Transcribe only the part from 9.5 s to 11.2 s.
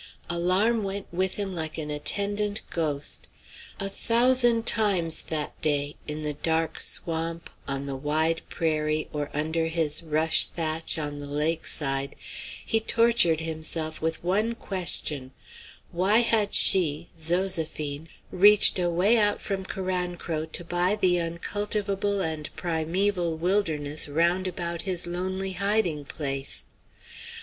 his rush thatch on